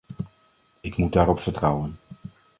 [0.81, 1.95] Ik moet daarop vertrouwen.